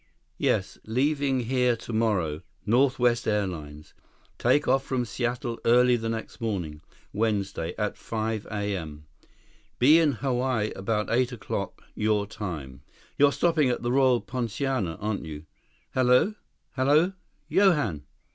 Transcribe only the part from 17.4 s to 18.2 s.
Johann?"